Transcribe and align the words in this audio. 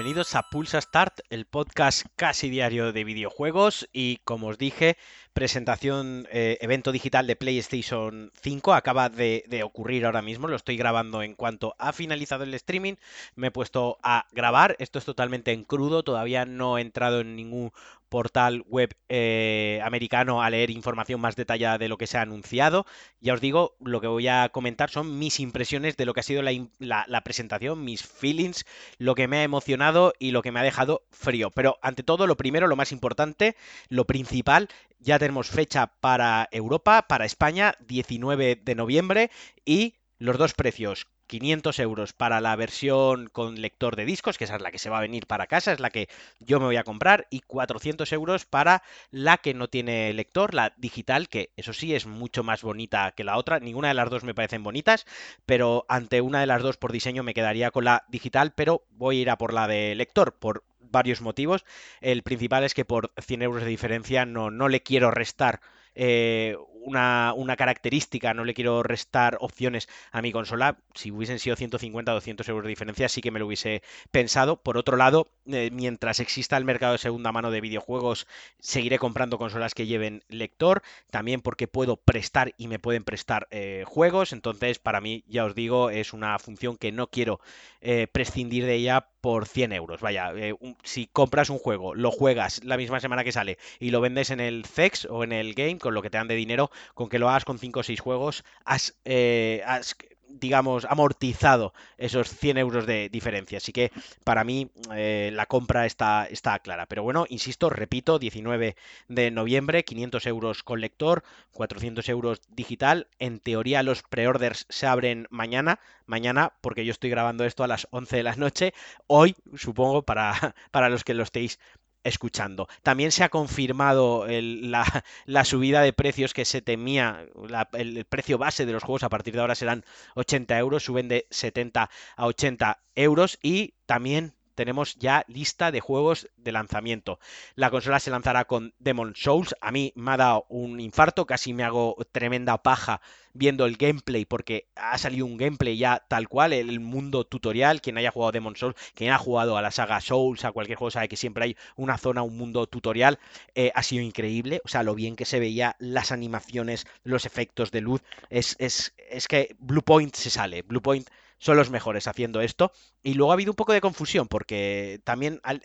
bienvenidos 0.00 0.34
a 0.34 0.48
Pulsa 0.48 0.80
Start, 0.80 1.20
el 1.28 1.44
podcast 1.44 2.06
casi 2.16 2.48
diario 2.48 2.90
de 2.90 3.04
videojuegos. 3.04 3.86
Y 3.92 4.16
como 4.24 4.46
os 4.46 4.56
dije, 4.56 4.96
presentación, 5.34 6.26
eh, 6.32 6.56
evento 6.62 6.90
digital 6.90 7.26
de 7.26 7.36
PlayStation 7.36 8.32
5 8.40 8.72
acaba 8.72 9.10
de, 9.10 9.44
de, 9.48 9.62
ocurrir 9.62 10.06
ahora 10.06 10.22
mismo, 10.22 10.48
lo 10.48 10.56
estoy 10.56 10.78
grabando 10.78 11.22
en 11.22 11.34
cuanto 11.34 11.74
ha 11.78 11.92
finalizado 11.92 12.44
el 12.44 12.54
streaming, 12.54 12.94
me 13.34 13.48
he 13.48 13.50
puesto 13.50 13.98
a 14.02 14.24
grabar, 14.32 14.74
esto 14.78 14.98
es 14.98 15.04
totalmente 15.04 15.52
en 15.52 15.64
crudo, 15.64 16.02
todavía 16.02 16.46
no 16.46 16.78
he 16.78 16.80
entrado 16.80 17.20
en 17.20 17.36
ningún 17.36 17.70
portal 18.10 18.62
web 18.66 18.94
eh, 19.08 19.80
americano 19.82 20.42
a 20.42 20.50
leer 20.50 20.70
información 20.70 21.20
más 21.20 21.36
detallada 21.36 21.78
de 21.78 21.88
lo 21.88 21.96
que 21.96 22.06
se 22.06 22.18
ha 22.18 22.22
anunciado. 22.22 22.84
Ya 23.20 23.32
os 23.32 23.40
digo, 23.40 23.76
lo 23.80 24.02
que 24.02 24.08
voy 24.08 24.28
a 24.28 24.50
comentar 24.50 24.90
son 24.90 25.18
mis 25.18 25.40
impresiones 25.40 25.96
de 25.96 26.04
lo 26.04 26.12
que 26.12 26.20
ha 26.20 26.24
sido 26.24 26.42
la, 26.42 26.52
la, 26.78 27.20
presentación, 27.22 27.82
mis 27.84 28.02
feelings, 28.02 28.66
lo 28.98 29.14
que 29.14 29.28
me 29.28 29.38
ha 29.38 29.42
emocionado 29.44 30.12
y 30.18 30.32
lo 30.32 30.42
que 30.42 30.52
me 30.52 30.60
ha 30.60 30.64
dejado 30.64 31.04
frío. 31.10 31.50
Pero 31.50 31.78
ante 31.80 32.02
todo, 32.02 32.26
lo 32.26 32.36
primero, 32.36 32.66
lo 32.66 32.76
más 32.76 32.92
importante, 32.92 33.56
lo 33.88 34.04
principal, 34.04 34.68
ya 34.98 35.18
tenemos 35.18 35.48
fecha 35.48 35.86
para 36.00 36.48
Europa, 36.52 37.06
para 37.08 37.24
España, 37.24 37.74
19 37.80 38.56
de 38.56 38.74
noviembre 38.74 39.30
y 39.64 39.94
los 40.18 40.36
dos 40.36 40.52
precios 40.52 41.06
500 41.30 41.78
euros 41.78 42.12
para 42.12 42.40
la 42.40 42.56
versión 42.56 43.28
con 43.28 43.60
lector 43.60 43.94
de 43.94 44.04
discos, 44.04 44.36
que 44.36 44.44
esa 44.44 44.56
es 44.56 44.62
la 44.62 44.72
que 44.72 44.80
se 44.80 44.90
va 44.90 44.98
a 44.98 45.02
venir 45.02 45.28
para 45.28 45.46
casa, 45.46 45.72
es 45.72 45.78
la 45.78 45.90
que 45.90 46.08
yo 46.40 46.58
me 46.58 46.66
voy 46.66 46.76
a 46.76 46.82
comprar, 46.82 47.28
y 47.30 47.38
400 47.40 48.12
euros 48.12 48.46
para 48.46 48.82
la 49.12 49.38
que 49.38 49.54
no 49.54 49.68
tiene 49.68 50.12
lector, 50.12 50.54
la 50.54 50.74
digital, 50.76 51.28
que 51.28 51.50
eso 51.56 51.72
sí 51.72 51.94
es 51.94 52.06
mucho 52.06 52.42
más 52.42 52.62
bonita 52.62 53.12
que 53.12 53.22
la 53.22 53.36
otra. 53.36 53.60
Ninguna 53.60 53.88
de 53.88 53.94
las 53.94 54.10
dos 54.10 54.24
me 54.24 54.34
parecen 54.34 54.64
bonitas, 54.64 55.06
pero 55.46 55.86
ante 55.88 56.20
una 56.20 56.40
de 56.40 56.46
las 56.46 56.62
dos 56.62 56.76
por 56.76 56.90
diseño 56.90 57.22
me 57.22 57.34
quedaría 57.34 57.70
con 57.70 57.84
la 57.84 58.04
digital, 58.08 58.52
pero 58.52 58.82
voy 58.90 59.18
a 59.18 59.22
ir 59.22 59.30
a 59.30 59.38
por 59.38 59.52
la 59.52 59.68
de 59.68 59.94
lector, 59.94 60.34
por 60.34 60.64
varios 60.80 61.20
motivos. 61.20 61.64
El 62.00 62.24
principal 62.24 62.64
es 62.64 62.74
que 62.74 62.84
por 62.84 63.12
100 63.24 63.42
euros 63.42 63.62
de 63.62 63.68
diferencia 63.68 64.26
no, 64.26 64.50
no 64.50 64.68
le 64.68 64.82
quiero 64.82 65.12
restar 65.12 65.60
eh, 65.94 66.56
una, 66.80 67.32
una, 67.36 67.56
característica, 67.56 68.34
no 68.34 68.44
le 68.44 68.54
quiero 68.54 68.82
restar 68.82 69.36
opciones 69.40 69.88
a 70.12 70.22
mi 70.22 70.32
consola. 70.32 70.78
Si 70.94 71.10
hubiesen 71.10 71.38
sido 71.38 71.56
150 71.56 72.10
o 72.10 72.14
200 72.14 72.48
euros 72.48 72.64
de 72.64 72.70
diferencia, 72.70 73.08
sí 73.08 73.20
que 73.20 73.30
me 73.30 73.38
lo 73.38 73.46
hubiese 73.46 73.82
pensado. 74.10 74.56
Por 74.56 74.76
otro 74.76 74.96
lado, 74.96 75.28
eh, 75.46 75.70
mientras 75.72 76.20
exista 76.20 76.56
el 76.56 76.64
mercado 76.64 76.92
de 76.92 76.98
segunda 76.98 77.32
mano 77.32 77.50
de 77.50 77.60
videojuegos, 77.60 78.26
seguiré 78.58 78.98
comprando 78.98 79.38
consolas 79.38 79.74
que 79.74 79.86
lleven 79.86 80.24
lector. 80.28 80.82
También 81.10 81.40
porque 81.40 81.68
puedo 81.68 81.96
prestar 81.96 82.54
y 82.56 82.68
me 82.68 82.78
pueden 82.78 83.04
prestar 83.04 83.46
eh, 83.50 83.84
juegos. 83.86 84.32
Entonces, 84.32 84.78
para 84.78 85.00
mí, 85.00 85.24
ya 85.28 85.44
os 85.44 85.54
digo, 85.54 85.90
es 85.90 86.12
una 86.12 86.38
función 86.38 86.76
que 86.76 86.92
no 86.92 87.08
quiero 87.08 87.40
eh, 87.80 88.06
prescindir 88.10 88.64
de 88.66 88.74
ella 88.74 89.08
por 89.20 89.46
100 89.46 89.72
euros. 89.72 90.00
Vaya, 90.00 90.32
eh, 90.34 90.54
si 90.82 91.06
compras 91.06 91.50
un 91.50 91.58
juego, 91.58 91.94
lo 91.94 92.10
juegas 92.10 92.62
la 92.64 92.76
misma 92.76 93.00
semana 93.00 93.24
que 93.24 93.32
sale 93.32 93.58
y 93.78 93.90
lo 93.90 94.00
vendes 94.00 94.30
en 94.30 94.40
el 94.40 94.64
CEX 94.64 95.06
o 95.06 95.24
en 95.24 95.32
el 95.32 95.54
Game, 95.54 95.78
con 95.78 95.94
lo 95.94 96.02
que 96.02 96.10
te 96.10 96.18
dan 96.18 96.28
de 96.28 96.34
dinero, 96.34 96.70
con 96.94 97.08
que 97.08 97.18
lo 97.18 97.28
hagas 97.28 97.44
con 97.44 97.58
5 97.58 97.80
o 97.80 97.82
6 97.82 98.00
juegos, 98.00 98.44
has, 98.64 98.98
eh, 99.04 99.62
has 99.66 99.96
digamos, 100.30 100.84
amortizado 100.84 101.72
esos 101.98 102.28
100 102.28 102.58
euros 102.58 102.86
de 102.86 103.08
diferencia. 103.08 103.58
Así 103.58 103.72
que 103.72 103.90
para 104.24 104.44
mí 104.44 104.70
eh, 104.94 105.30
la 105.32 105.46
compra 105.46 105.86
está, 105.86 106.26
está 106.26 106.58
clara. 106.58 106.86
Pero 106.86 107.02
bueno, 107.02 107.26
insisto, 107.28 107.70
repito, 107.70 108.18
19 108.18 108.76
de 109.08 109.30
noviembre, 109.30 109.84
500 109.84 110.26
euros 110.26 110.62
con 110.62 110.80
lector, 110.80 111.22
400 111.52 112.08
euros 112.08 112.40
digital. 112.50 113.08
En 113.18 113.38
teoría 113.40 113.82
los 113.82 114.02
preorders 114.02 114.66
se 114.68 114.86
abren 114.86 115.26
mañana, 115.30 115.80
mañana 116.06 116.52
porque 116.60 116.84
yo 116.84 116.92
estoy 116.92 117.10
grabando 117.10 117.44
esto 117.44 117.64
a 117.64 117.68
las 117.68 117.86
11 117.90 118.16
de 118.16 118.22
la 118.22 118.36
noche. 118.36 118.74
Hoy, 119.06 119.36
supongo, 119.56 120.02
para, 120.02 120.32
para 120.70 120.88
los 120.88 121.04
que 121.04 121.14
lo 121.14 121.22
estéis 121.22 121.58
escuchando. 122.04 122.68
También 122.82 123.12
se 123.12 123.24
ha 123.24 123.28
confirmado 123.28 124.26
la, 124.28 125.44
subida 125.44 125.82
de 125.82 125.92
precios 125.92 126.34
que 126.34 126.44
se 126.44 126.62
temía, 126.62 127.26
el, 127.72 127.96
el, 127.96 128.04
precio 128.04 128.38
base 128.38 128.66
de 128.66 128.72
los 128.72 128.82
juegos 128.82 129.02
a 129.02 129.08
partir 129.08 129.34
de 129.34 129.40
ahora 129.40 129.54
serán 129.54 129.84
80 130.14 130.58
euros, 130.58 130.84
suben 130.84 131.08
de 131.08 131.26
70 131.30 131.90
a 132.16 132.26
80 132.26 132.82
euros 132.94 133.38
y 133.42 133.74
también 133.86 134.34
tenemos 134.54 134.96
ya 134.96 135.24
lista 135.28 135.70
de 135.70 135.80
juegos 135.80 136.28
de 136.36 136.52
lanzamiento. 136.52 137.18
La 137.54 137.70
consola 137.70 138.00
se 138.00 138.10
lanzará 138.10 138.44
con 138.44 138.74
Demon 138.78 139.14
Souls. 139.16 139.54
A 139.60 139.70
mí 139.72 139.92
me 139.96 140.12
ha 140.12 140.16
dado 140.16 140.46
un 140.48 140.80
infarto, 140.80 141.26
casi 141.26 141.52
me 141.52 141.64
hago 141.64 141.96
tremenda 142.12 142.62
paja 142.62 143.00
viendo 143.32 143.64
el 143.64 143.76
gameplay, 143.76 144.24
porque 144.24 144.68
ha 144.74 144.98
salido 144.98 145.26
un 145.26 145.36
gameplay 145.36 145.76
ya 145.76 146.04
tal 146.08 146.28
cual, 146.28 146.52
el 146.52 146.80
mundo 146.80 147.24
tutorial. 147.24 147.80
Quien 147.80 147.98
haya 147.98 148.10
jugado 148.10 148.32
Demon 148.32 148.56
Souls, 148.56 148.76
quien 148.94 149.12
ha 149.12 149.18
jugado 149.18 149.56
a 149.56 149.62
la 149.62 149.70
saga 149.70 150.00
Souls, 150.00 150.44
a 150.44 150.52
cualquier 150.52 150.78
juego, 150.78 150.90
sabe 150.90 151.08
que 151.08 151.16
siempre 151.16 151.44
hay 151.44 151.56
una 151.76 151.98
zona, 151.98 152.22
un 152.22 152.36
mundo 152.36 152.66
tutorial. 152.66 153.18
Eh, 153.54 153.72
ha 153.74 153.82
sido 153.82 154.02
increíble. 154.02 154.60
O 154.64 154.68
sea, 154.68 154.82
lo 154.82 154.94
bien 154.94 155.16
que 155.16 155.24
se 155.24 155.40
veía, 155.40 155.76
las 155.78 156.12
animaciones, 156.12 156.86
los 157.04 157.24
efectos 157.24 157.70
de 157.70 157.80
luz. 157.80 158.02
Es, 158.30 158.56
es, 158.58 158.94
es 159.08 159.28
que 159.28 159.54
Blue 159.58 159.82
Point 159.82 160.14
se 160.14 160.30
sale. 160.30 160.62
Blue 160.62 160.82
Point 160.82 161.08
son 161.40 161.56
los 161.56 161.70
mejores 161.70 162.06
haciendo 162.06 162.40
esto. 162.40 162.70
Y 163.02 163.14
luego 163.14 163.32
ha 163.32 163.34
habido 163.34 163.50
un 163.50 163.56
poco 163.56 163.72
de 163.72 163.80
confusión 163.80 164.28
porque 164.28 165.00
también 165.02 165.40
al, 165.42 165.60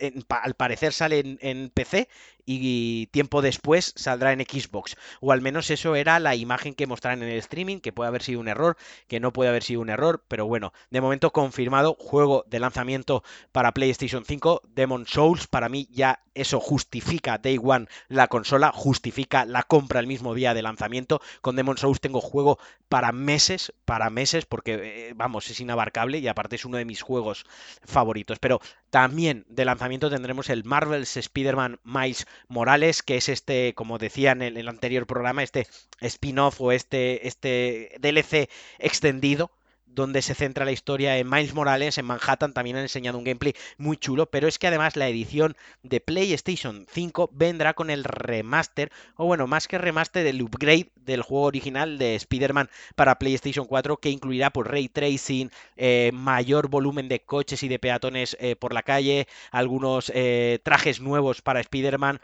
parecer 0.55 0.93
sale 0.93 1.37
en, 1.39 1.69
PC 1.69 2.09
y 2.45 3.07
tiempo 3.07 3.41
después 3.41 3.93
saldrá 3.95 4.31
en 4.31 4.41
Xbox. 4.41 4.95
O 5.21 5.31
al 5.31 5.41
menos 5.41 5.69
eso 5.69 5.95
era 5.95 6.19
la 6.19 6.35
imagen 6.35 6.75
que 6.75 6.87
mostraron 6.87 7.23
en 7.23 7.29
el 7.29 7.39
streaming, 7.39 7.79
que 7.79 7.93
puede 7.93 8.07
haber 8.07 8.23
sido 8.23 8.39
un 8.39 8.47
error, 8.47 8.77
que 9.07 9.19
no 9.19 9.33
puede 9.33 9.49
haber 9.49 9.63
sido 9.63 9.81
un 9.81 9.89
error, 9.89 10.23
pero 10.27 10.45
bueno, 10.45 10.73
de 10.89 11.01
momento 11.01 11.31
confirmado 11.31 11.95
juego 11.99 12.45
de 12.47 12.59
lanzamiento 12.59 13.23
para 13.51 13.73
PlayStation 13.73 14.25
5, 14.25 14.61
Demon 14.67 15.07
Souls, 15.07 15.47
para 15.47 15.69
mí 15.69 15.87
ya 15.91 16.21
eso 16.35 16.59
justifica 16.59 17.37
Day 17.37 17.57
One 17.61 17.87
la 18.09 18.27
consola, 18.27 18.71
justifica 18.73 19.45
la 19.45 19.63
compra 19.63 20.01
el 20.01 20.07
mismo 20.07 20.33
día 20.33 20.53
de 20.53 20.61
lanzamiento. 20.61 21.21
Con 21.41 21.55
Demon 21.55 21.77
Souls 21.77 22.01
tengo 22.01 22.21
juego 22.21 22.59
para 22.89 23.11
meses, 23.13 23.73
para 23.85 24.09
meses, 24.09 24.45
porque 24.45 24.73
eh, 25.09 25.13
vamos, 25.15 25.49
es 25.49 25.59
inabarcable 25.59 26.19
y 26.19 26.27
aparte 26.27 26.57
es 26.57 26.65
uno 26.65 26.77
de 26.77 26.85
mis 26.85 27.01
juegos 27.01 27.45
favoritos. 27.85 28.37
Pero 28.39 28.59
también 28.89 29.45
de 29.47 29.65
lanzamiento 29.65 30.09
tendremos 30.09 30.49
el 30.49 30.65
Marvel's 30.65 31.17
Spider-Man 31.17 31.79
Miles 31.83 32.27
Morales, 32.47 33.03
que 33.03 33.17
es 33.17 33.29
este, 33.29 33.73
como 33.75 33.97
decía 33.97 34.31
en 34.31 34.41
el, 34.41 34.67
anterior 34.67 35.07
programa, 35.07 35.43
este 35.43 35.67
spin-off 36.01 36.61
o 36.61 36.71
este, 36.71 37.27
este 37.27 37.97
DLC 37.99 38.49
extendido 38.79 39.51
donde 39.95 40.21
se 40.21 40.35
centra 40.35 40.65
la 40.65 40.71
historia 40.71 41.17
en 41.17 41.29
Miles 41.29 41.53
Morales, 41.53 41.97
en 41.97 42.05
Manhattan, 42.05 42.53
también 42.53 42.75
han 42.75 42.83
enseñado 42.83 43.17
un 43.17 43.23
gameplay 43.23 43.55
muy 43.77 43.97
chulo, 43.97 44.29
pero 44.29 44.47
es 44.47 44.59
que 44.59 44.67
además 44.67 44.95
la 44.95 45.07
edición 45.07 45.55
de 45.83 46.01
PlayStation 46.01 46.85
5 46.91 47.29
vendrá 47.33 47.73
con 47.73 47.89
el 47.89 48.03
remaster, 48.03 48.91
o 49.15 49.25
bueno, 49.25 49.47
más 49.47 49.67
que 49.67 49.77
remaster, 49.77 50.27
el 50.27 50.41
upgrade 50.41 50.91
del 51.05 51.21
juego 51.21 51.45
original 51.45 51.97
de 51.97 52.15
Spider-Man 52.15 52.69
para 52.95 53.19
PlayStation 53.19 53.65
4, 53.65 53.97
que 53.97 54.09
incluirá 54.09 54.51
ray 54.55 54.89
tracing, 54.89 55.49
eh, 55.77 56.11
mayor 56.13 56.69
volumen 56.69 57.07
de 57.07 57.21
coches 57.21 57.63
y 57.63 57.67
de 57.67 57.79
peatones 57.79 58.37
eh, 58.39 58.55
por 58.55 58.73
la 58.73 58.83
calle, 58.83 59.27
algunos 59.51 60.11
eh, 60.13 60.59
trajes 60.63 60.99
nuevos 60.99 61.41
para 61.41 61.59
Spider-Man, 61.59 62.19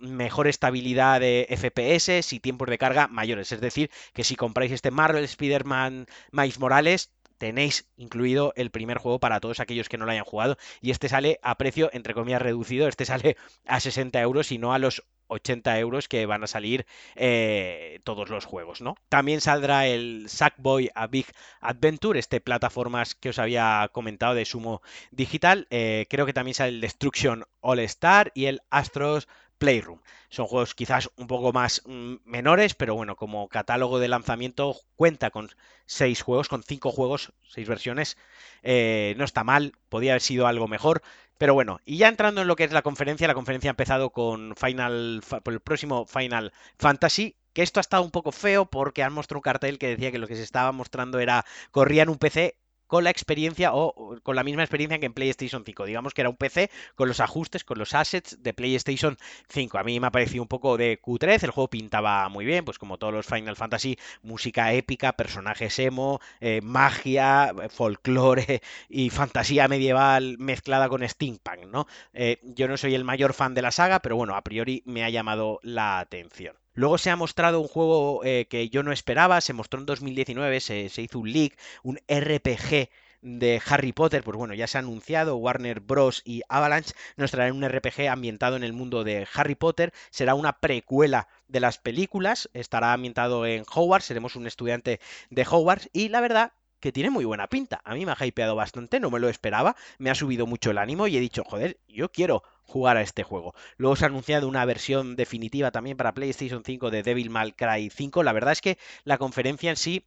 mejor 0.00 0.48
estabilidad 0.48 1.20
de 1.20 1.46
FPS 1.50 2.32
y 2.32 2.40
tiempos 2.40 2.68
de 2.68 2.78
carga 2.78 3.08
mayores. 3.08 3.52
Es 3.52 3.60
decir, 3.60 3.90
que 4.12 4.24
si 4.24 4.36
compráis 4.36 4.72
este 4.72 4.90
Marvel 4.90 5.24
Spider-Man 5.24 6.06
Miles 6.32 6.58
Morales, 6.58 7.10
tenéis 7.38 7.88
incluido 7.96 8.52
el 8.56 8.70
primer 8.70 8.98
juego 8.98 9.18
para 9.20 9.40
todos 9.40 9.60
aquellos 9.60 9.88
que 9.88 9.98
no 9.98 10.06
lo 10.06 10.12
hayan 10.12 10.24
jugado 10.24 10.56
y 10.80 10.90
este 10.90 11.08
sale 11.08 11.38
a 11.42 11.56
precio 11.58 11.90
entre 11.92 12.14
comillas 12.14 12.42
reducido, 12.42 12.88
este 12.88 13.04
sale 13.04 13.36
a 13.66 13.80
60 13.80 14.20
euros 14.20 14.52
y 14.52 14.58
no 14.58 14.72
a 14.72 14.78
los 14.78 15.04
80 15.28 15.78
euros 15.78 16.08
que 16.08 16.26
van 16.26 16.44
a 16.44 16.46
salir 16.46 16.86
eh, 17.14 18.00
todos 18.04 18.28
los 18.30 18.44
juegos, 18.44 18.80
¿no? 18.80 18.96
También 19.08 19.40
saldrá 19.40 19.86
el 19.86 20.26
Sackboy 20.28 20.90
A 20.94 21.06
Big 21.06 21.26
Adventure, 21.60 22.18
este 22.18 22.40
plataformas 22.40 23.14
que 23.14 23.30
os 23.30 23.38
había 23.38 23.88
comentado 23.92 24.34
de 24.34 24.44
Sumo 24.44 24.82
Digital. 25.10 25.66
Eh, 25.70 26.06
creo 26.08 26.26
que 26.26 26.32
también 26.32 26.54
sale 26.54 26.70
el 26.70 26.80
Destruction 26.80 27.44
All 27.60 27.80
Star 27.80 28.32
y 28.34 28.46
el 28.46 28.62
Astros 28.70 29.28
Playroom. 29.58 30.00
Son 30.28 30.46
juegos 30.46 30.74
quizás 30.74 31.10
un 31.16 31.26
poco 31.26 31.52
más 31.52 31.82
mmm, 31.86 32.16
menores, 32.24 32.74
pero 32.74 32.94
bueno, 32.94 33.16
como 33.16 33.48
catálogo 33.48 33.98
de 33.98 34.08
lanzamiento 34.08 34.76
cuenta 34.96 35.30
con 35.30 35.50
seis 35.86 36.22
juegos, 36.22 36.48
con 36.48 36.62
cinco 36.62 36.90
juegos, 36.90 37.32
seis 37.48 37.68
versiones. 37.68 38.16
Eh, 38.62 39.14
no 39.16 39.24
está 39.24 39.44
mal, 39.44 39.72
podía 39.88 40.12
haber 40.12 40.22
sido 40.22 40.46
algo 40.46 40.68
mejor. 40.68 41.02
Pero 41.38 41.54
bueno, 41.54 41.80
y 41.84 41.98
ya 41.98 42.08
entrando 42.08 42.42
en 42.42 42.48
lo 42.48 42.56
que 42.56 42.64
es 42.64 42.72
la 42.72 42.82
conferencia, 42.82 43.26
la 43.28 43.34
conferencia 43.34 43.70
ha 43.70 43.72
empezado 43.72 44.10
con 44.10 44.54
Final, 44.56 45.22
por 45.42 45.52
el 45.52 45.60
próximo 45.60 46.06
Final 46.06 46.52
Fantasy, 46.78 47.36
que 47.52 47.62
esto 47.62 47.80
ha 47.80 47.82
estado 47.82 48.02
un 48.02 48.10
poco 48.10 48.32
feo 48.32 48.66
porque 48.66 49.02
han 49.02 49.12
mostrado 49.12 49.38
un 49.38 49.42
cartel 49.42 49.78
que 49.78 49.88
decía 49.88 50.12
que 50.12 50.18
lo 50.18 50.26
que 50.26 50.36
se 50.36 50.42
estaba 50.42 50.72
mostrando 50.72 51.18
era 51.20 51.44
corría 51.70 52.02
en 52.02 52.10
un 52.10 52.18
PC 52.18 52.56
con 52.86 53.04
la 53.04 53.10
experiencia 53.10 53.74
o 53.74 54.18
con 54.22 54.36
la 54.36 54.44
misma 54.44 54.62
experiencia 54.62 54.98
que 54.98 55.06
en 55.06 55.14
PlayStation 55.14 55.64
5. 55.64 55.84
Digamos 55.84 56.14
que 56.14 56.22
era 56.22 56.30
un 56.30 56.36
PC 56.36 56.70
con 56.94 57.08
los 57.08 57.20
ajustes, 57.20 57.64
con 57.64 57.78
los 57.78 57.94
assets 57.94 58.42
de 58.42 58.54
PlayStation 58.54 59.16
5. 59.48 59.78
A 59.78 59.84
mí 59.84 60.00
me 60.00 60.06
ha 60.08 60.10
parecido 60.10 60.42
un 60.42 60.48
poco 60.48 60.76
de 60.76 61.00
Q3, 61.00 61.44
el 61.44 61.50
juego 61.50 61.68
pintaba 61.70 62.28
muy 62.28 62.44
bien, 62.44 62.64
pues 62.64 62.78
como 62.78 62.98
todos 62.98 63.12
los 63.12 63.26
Final 63.26 63.56
Fantasy, 63.56 63.98
música 64.22 64.72
épica, 64.72 65.12
personajes 65.14 65.78
emo, 65.78 66.20
eh, 66.40 66.60
magia, 66.62 67.52
folclore 67.70 68.62
y 68.88 69.10
fantasía 69.10 69.68
medieval 69.68 70.36
mezclada 70.38 70.88
con 70.88 71.06
steampunk, 71.08 71.66
¿no? 71.66 71.86
Eh, 72.12 72.40
yo 72.42 72.68
no 72.68 72.76
soy 72.76 72.94
el 72.94 73.04
mayor 73.04 73.32
fan 73.34 73.54
de 73.54 73.62
la 73.62 73.70
saga, 73.70 74.00
pero 74.00 74.16
bueno, 74.16 74.34
a 74.36 74.42
priori 74.42 74.82
me 74.86 75.04
ha 75.04 75.10
llamado 75.10 75.60
la 75.62 75.98
atención. 75.98 76.56
Luego 76.76 76.98
se 76.98 77.10
ha 77.10 77.16
mostrado 77.16 77.60
un 77.60 77.68
juego 77.68 78.22
eh, 78.24 78.46
que 78.48 78.68
yo 78.68 78.82
no 78.82 78.92
esperaba, 78.92 79.40
se 79.40 79.52
mostró 79.54 79.80
en 79.80 79.86
2019, 79.86 80.60
se, 80.60 80.88
se 80.90 81.02
hizo 81.02 81.18
un 81.18 81.32
leak, 81.32 81.58
un 81.82 81.98
RPG 82.06 82.88
de 83.22 83.60
Harry 83.66 83.92
Potter, 83.92 84.22
pues 84.22 84.36
bueno, 84.36 84.54
ya 84.54 84.66
se 84.66 84.78
ha 84.78 84.80
anunciado, 84.80 85.36
Warner 85.36 85.80
Bros. 85.80 86.22
y 86.24 86.42
Avalanche 86.48 86.94
nos 87.16 87.30
traerán 87.30 87.56
un 87.56 87.68
RPG 87.68 88.08
ambientado 88.08 88.56
en 88.56 88.62
el 88.62 88.74
mundo 88.74 89.04
de 89.04 89.26
Harry 89.34 89.54
Potter, 89.54 89.92
será 90.10 90.34
una 90.34 90.60
precuela 90.60 91.28
de 91.48 91.60
las 91.60 91.78
películas, 91.78 92.48
estará 92.52 92.92
ambientado 92.92 93.46
en 93.46 93.64
Hogwarts, 93.72 94.06
seremos 94.06 94.36
un 94.36 94.46
estudiante 94.46 95.00
de 95.30 95.46
Hogwarts 95.48 95.88
y 95.92 96.10
la 96.10 96.20
verdad 96.20 96.52
que 96.78 96.92
tiene 96.92 97.10
muy 97.10 97.24
buena 97.24 97.48
pinta. 97.48 97.80
A 97.84 97.94
mí 97.94 98.04
me 98.04 98.12
ha 98.16 98.26
hypeado 98.26 98.54
bastante, 98.54 99.00
no 99.00 99.10
me 99.10 99.18
lo 99.18 99.28
esperaba, 99.28 99.76
me 99.98 100.10
ha 100.10 100.14
subido 100.14 100.46
mucho 100.46 100.70
el 100.70 100.78
ánimo 100.78 101.06
y 101.06 101.16
he 101.16 101.20
dicho, 101.20 101.42
joder, 101.42 101.78
yo 101.88 102.12
quiero 102.12 102.42
jugar 102.66 102.96
a 102.96 103.02
este 103.02 103.22
juego. 103.22 103.54
Luego 103.76 103.96
se 103.96 104.04
ha 104.04 104.08
anunciado 104.08 104.48
una 104.48 104.64
versión 104.64 105.16
definitiva 105.16 105.70
también 105.70 105.96
para 105.96 106.14
PlayStation 106.14 106.62
5 106.64 106.90
de 106.90 107.02
Devil 107.02 107.30
May 107.30 107.52
Cry 107.52 107.90
5. 107.90 108.22
La 108.22 108.32
verdad 108.32 108.52
es 108.52 108.60
que 108.60 108.78
la 109.04 109.18
conferencia 109.18 109.70
en 109.70 109.76
sí 109.76 110.04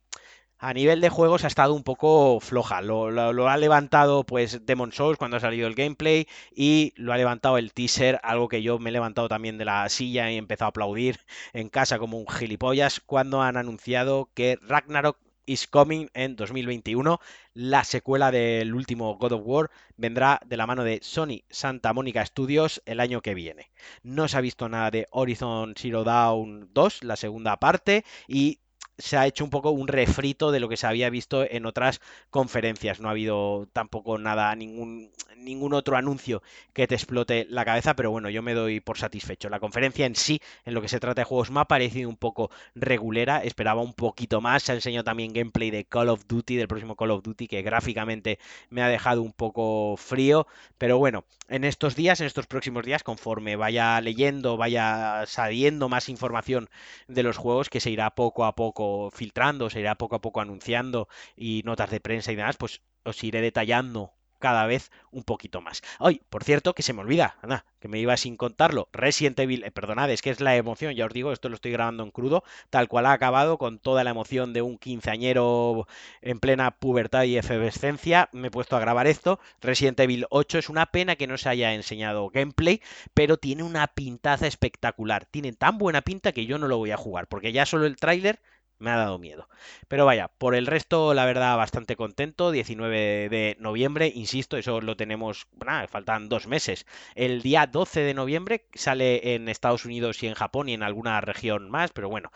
a 0.60 0.74
nivel 0.74 1.00
de 1.00 1.10
juegos 1.10 1.46
ha 1.46 1.48
estado 1.48 1.74
un 1.74 1.84
poco 1.84 2.40
floja. 2.42 2.82
Lo, 2.82 3.12
lo, 3.12 3.50
ha 3.50 3.58
levantado 3.58 4.26
pues 4.26 4.66
Demon 4.66 4.92
Souls 4.92 5.18
cuando 5.18 5.38
ha 5.38 5.40
salido 5.40 5.68
el 5.68 5.76
gameplay 5.76 6.28
y 6.54 6.94
lo 6.98 7.14
ha 7.14 7.18
levantado 7.18 7.58
el 7.58 7.72
teaser, 7.74 8.20
algo 8.24 8.50
que 8.50 8.62
yo 8.62 8.78
me 8.78 8.90
he 8.90 8.94
levantado 8.94 9.30
también 9.30 9.58
de 9.58 9.66
la 9.66 9.88
silla 9.88 10.30
y 10.30 10.36
he 10.36 10.38
empezado 10.38 10.68
a 10.68 10.70
aplaudir 10.70 11.20
en 11.54 11.70
casa 11.70 11.98
como 11.98 12.18
un 12.20 12.28
gilipollas 12.28 13.00
cuando 13.00 13.42
han 13.42 13.56
anunciado 13.56 14.30
que 14.34 14.60
Ragnarok 14.62 15.18
is 15.50 15.68
Coming 15.68 16.10
en 16.14 16.36
2021. 16.36 17.20
La 17.54 17.84
secuela 17.84 18.32
del 18.32 18.76
último 18.76 19.18
God 19.18 19.32
of 19.32 19.42
War 19.44 19.72
vendrá 19.98 20.40
de 20.46 20.58
la 20.58 20.68
mano 20.68 20.84
de 20.84 21.00
Sony 21.02 21.42
Santa 21.50 21.92
Mónica 21.92 22.24
Studios 22.24 22.84
el 22.86 23.00
año 23.00 23.22
que 23.22 23.34
viene. 23.34 23.72
No 24.04 24.28
se 24.28 24.38
ha 24.38 24.42
visto 24.42 24.70
nada 24.70 24.92
de 24.92 25.08
Horizon 25.10 25.74
Zero 25.76 26.04
Dawn 26.04 26.70
2, 26.72 27.04
la 27.04 27.16
segunda 27.16 27.58
parte, 27.58 28.06
y 28.28 28.60
se 29.00 29.18
ha 29.18 29.26
hecho 29.26 29.44
un 29.44 29.50
poco 29.50 29.72
un 29.72 29.88
refrito 29.88 30.52
de 30.52 30.60
lo 30.60 30.70
que 30.70 30.78
se 30.78 30.86
había 30.86 31.10
visto 31.10 31.46
en 31.50 31.66
otras 31.66 32.02
conferencias. 32.30 33.00
No 33.00 33.08
ha 33.08 33.12
habido 33.12 33.68
tampoco 33.74 34.18
nada, 34.18 34.54
ningún, 34.56 35.12
ningún 35.38 35.74
otro 35.74 35.98
anuncio 35.98 36.44
que 36.74 36.86
te 36.88 36.96
explote 36.96 37.48
la 37.50 37.66
cabeza, 37.66 37.96
pero 37.96 38.12
bueno, 38.12 38.30
yo 38.30 38.44
me 38.44 38.54
doy 38.54 38.82
por 38.82 38.98
satisfecho. 38.98 39.50
La 39.50 39.60
conferencia 39.60 40.06
en 40.06 40.16
sí, 40.16 40.42
en 40.66 40.74
lo 40.74 40.82
que 40.82 40.90
se 40.90 41.00
trata 41.00 41.22
de 41.22 41.26
juegos, 41.26 41.50
me 41.50 41.62
ha 41.62 41.66
parecido 41.66 42.10
un 42.10 42.18
poco 42.18 42.52
regulera, 42.76 43.44
esperaba 43.44 43.82
un 43.82 43.94
poquito 43.94 44.42
más. 44.42 44.64
Se 44.64 44.74
ha 44.74 44.76
enseñado 44.76 45.06
también 45.06 45.34
gameplay 45.34 45.72
de 45.72 45.86
Call 45.86 46.10
of 46.10 46.26
Duty, 46.28 46.58
del 46.58 46.68
próximo 46.68 46.96
Call 46.96 47.12
of 47.12 47.24
Duty, 47.24 47.48
que 47.48 47.62
gráficamente 47.62 48.40
me 48.70 48.82
ha 48.82 48.90
dejado 48.90 49.22
un 49.22 49.34
poco 49.34 49.96
frío, 49.98 50.46
pero 50.78 50.98
bueno, 50.98 51.24
en 51.48 51.64
estos 51.64 51.96
días, 51.96 52.20
en 52.22 52.28
estos 52.28 52.48
próximos 52.48 52.86
días, 52.86 53.04
conforme 53.04 53.56
vaya 53.56 54.00
leyendo, 54.02 54.58
vaya 54.58 55.24
sabiendo 55.26 55.90
más 55.90 56.10
información 56.10 56.70
de 57.08 57.24
los 57.24 57.38
juegos, 57.38 57.70
que 57.70 57.80
se 57.80 57.90
irá 57.90 58.12
poco 58.12 58.46
a 58.46 58.56
poco 58.56 58.89
filtrando, 59.14 59.70
se 59.70 59.80
irá 59.82 59.96
poco 59.96 60.16
a 60.16 60.22
poco 60.22 60.42
anunciando 60.42 61.08
y 61.36 61.62
notas 61.66 61.90
de 61.92 62.00
prensa 62.00 62.32
y 62.32 62.36
demás, 62.36 62.58
pues 62.58 62.82
os 63.04 63.24
iré 63.24 63.42
detallando 63.42 64.14
cada 64.40 64.66
vez 64.66 64.90
un 65.12 65.24
poquito 65.24 65.62
más. 65.62 65.82
Ay, 66.00 66.22
por 66.30 66.44
cierto, 66.44 66.74
que 66.74 66.82
se 66.82 66.94
me 66.94 67.02
olvida, 67.02 67.38
anda, 67.42 67.66
que 67.80 67.88
me 67.88 68.00
iba 68.00 68.16
sin 68.18 68.38
contarlo. 68.38 68.90
Resident 68.94 69.38
Evil, 69.40 69.64
eh, 69.64 69.72
perdonad, 69.72 70.10
es 70.10 70.22
que 70.22 70.30
es 70.30 70.40
la 70.40 70.56
emoción, 70.56 70.96
ya 70.96 71.06
os 71.06 71.14
digo, 71.14 71.32
esto 71.32 71.50
lo 71.50 71.56
estoy 71.56 71.72
grabando 71.72 72.04
en 72.04 72.12
crudo, 72.12 72.44
tal 72.70 72.88
cual 72.88 73.06
ha 73.06 73.12
acabado 73.12 73.58
con 73.58 73.80
toda 73.80 74.04
la 74.04 74.12
emoción 74.12 74.54
de 74.54 74.62
un 74.62 74.78
quinceañero 74.78 75.88
en 76.22 76.40
plena 76.40 76.72
pubertad 76.72 77.24
y 77.24 77.38
efervescencia. 77.38 78.30
Me 78.32 78.48
he 78.48 78.52
puesto 78.52 78.76
a 78.76 78.80
grabar 78.80 79.08
esto. 79.08 79.40
Resident 79.62 80.00
Evil 80.00 80.26
8 80.30 80.58
es 80.60 80.70
una 80.70 80.88
pena 80.88 81.16
que 81.16 81.28
no 81.28 81.38
se 81.38 81.50
haya 81.50 81.74
enseñado 81.74 82.30
gameplay, 82.30 82.82
pero 83.14 83.38
tiene 83.38 83.64
una 83.64 83.88
pintaza 83.88 84.48
espectacular. 84.48 85.26
Tiene 85.26 85.54
tan 85.54 85.78
buena 85.78 86.02
pinta 86.02 86.32
que 86.32 86.46
yo 86.46 86.58
no 86.58 86.68
lo 86.68 86.78
voy 86.78 86.92
a 86.92 86.98
jugar, 86.98 87.28
porque 87.28 87.52
ya 87.52 87.66
solo 87.66 87.86
el 87.86 87.98
tráiler 87.98 88.40
me 88.80 88.92
ha 88.92 88.96
dado 88.98 89.20
miedo. 89.20 89.48
Pero 89.88 90.06
vaya, 90.06 90.30
por 90.30 90.56
el 90.56 90.66
resto, 90.66 91.14
la 91.14 91.26
verdad, 91.26 91.58
bastante 91.58 91.96
contento. 91.96 92.52
19 92.52 93.30
de 93.30 93.58
noviembre, 93.60 94.12
insisto, 94.14 94.58
eso 94.58 94.82
lo 94.82 94.96
tenemos, 94.98 95.48
faltan 95.90 96.30
dos 96.30 96.48
meses. 96.48 96.86
El 97.16 97.42
día 97.42 97.68
12 97.68 98.02
de 98.02 98.14
noviembre 98.14 98.66
sale 98.74 99.36
en 99.36 99.50
Estados 99.50 99.86
Unidos 99.86 100.24
y 100.24 100.28
en 100.28 100.34
Japón 100.34 100.70
y 100.70 100.74
en 100.74 100.84
alguna 100.84 101.22
región 101.22 101.70
más, 101.70 101.92
pero 101.92 102.10
bueno, 102.10 102.32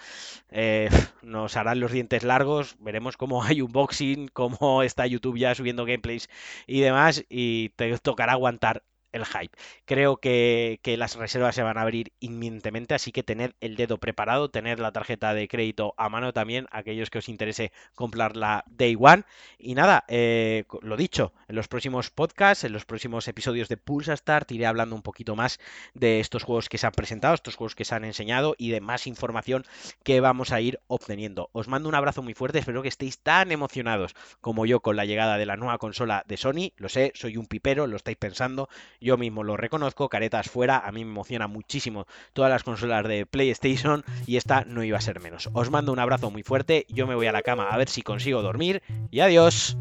eh, 0.52 0.90
nos 1.22 1.58
harán 1.58 1.80
los 1.80 1.92
dientes 1.92 2.24
largos. 2.24 2.76
Veremos 2.80 3.18
cómo 3.18 3.44
hay 3.44 3.62
unboxing, 3.62 4.28
cómo 4.30 4.84
está 4.84 5.08
YouTube 5.08 5.38
ya 5.38 5.56
subiendo 5.56 5.86
gameplays 5.86 6.30
y 6.68 6.82
demás, 6.82 7.26
y 7.30 7.70
te 7.70 7.98
tocará 8.00 8.34
aguantar 8.34 8.84
el 9.14 9.26
hype. 9.26 9.58
Creo 9.86 10.18
que, 10.18 10.80
las 10.98 11.16
reservas 11.16 11.56
se 11.56 11.64
van 11.64 11.78
a 11.78 11.82
abrir 11.82 12.12
inminentemente, 12.20 12.94
así 12.94 13.12
que 13.12 13.24
tener 13.24 13.56
el 13.62 13.76
dedo 13.76 13.98
preparado, 13.98 14.50
tener 14.50 14.80
la 14.80 14.92
tarjeta 14.92 15.34
de 15.34 15.48
crédito 15.48 15.94
a 15.98 16.10
mano 16.10 16.34
también, 16.34 16.68
aquellos 16.72 17.10
que 17.10 17.20
os 17.20 17.30
interese 17.30 17.72
comprar 17.96 18.36
la 18.36 18.64
Day 18.68 18.96
One. 19.00 19.24
Y 19.58 19.76
nada, 19.76 20.04
eh, 20.08 20.66
lo 20.82 20.98
dicho, 20.98 21.34
en 21.54 21.58
los 21.58 21.68
próximos 21.68 22.10
podcasts, 22.10 22.64
en 22.64 22.74
los 22.74 22.84
próximos 22.84 23.28
episodios 23.28 23.70
de 23.70 23.78
Pulsa 23.78 24.18
Start, 24.18 24.52
iré 24.52 24.66
hablando 24.66 24.96
un 24.96 25.04
poquito 25.04 25.36
más 25.36 25.60
de 25.94 26.20
estos 26.20 26.42
juegos 26.42 26.68
que 26.68 26.80
se 26.80 26.88
han 26.88 26.94
presentado, 26.94 27.36
estos 27.36 27.58
juegos 27.58 27.76
que 27.76 27.86
se 27.86 27.94
han 27.94 28.06
enseñado 28.06 28.56
y 28.58 28.72
de 28.72 28.82
más 28.82 29.06
información 29.06 29.64
que 30.04 30.20
vamos 30.20 30.52
a 30.52 30.62
ir 30.62 30.80
obteniendo. 30.88 31.52
Os 31.52 31.68
mando 31.68 31.90
un 31.90 31.94
abrazo 31.94 32.24
muy 32.24 32.34
fuerte, 32.34 32.58
espero 32.58 32.82
que 32.82 32.88
estéis 32.88 33.20
tan 33.20 33.52
emocionados 33.52 34.16
como 34.42 34.66
yo 34.66 34.80
con 34.80 34.96
la 34.96 35.06
llegada 35.06 35.38
de 35.38 35.46
la 35.46 35.56
nueva 35.56 35.78
consola 35.78 36.24
de 36.28 36.38
Sony. 36.38 36.72
Lo 36.76 36.90
sé, 36.90 37.12
soy 37.14 37.38
un 37.38 37.46
pipero, 37.46 37.86
lo 37.86 37.98
estáis 37.98 38.18
pensando 38.18 38.68
yo 39.00 39.18
mismo 39.18 39.44
lo 39.44 39.56
reconozco, 39.56 40.10
caretas 40.10 40.50
fuera, 40.50 40.80
a 40.80 40.92
mí 40.92 41.06
me 41.06 41.12
emociona 41.12 41.46
muchísimo 41.48 42.08
todas 42.34 42.50
las 42.50 42.64
consolas 42.64 43.08
de 43.08 43.28
PlayStation 43.28 44.04
y 44.26 44.38
esta 44.38 44.66
no 44.66 44.84
iba 44.84 44.98
a 44.98 45.02
ser 45.02 45.20
menos. 45.20 45.52
Os 45.54 45.70
mando 45.70 45.94
un 45.94 46.00
abrazo 46.00 46.32
muy 46.32 46.42
fuerte, 46.42 46.88
yo 46.90 47.06
me 47.06 47.14
voy 47.14 47.28
a 47.28 47.32
la 47.32 47.44
cama 47.44 47.70
a 47.70 47.78
ver 47.78 47.90
si 47.90 48.02
consigo 48.02 48.42
dormir 48.42 48.82
y 49.12 49.20
adiós. 49.20 49.78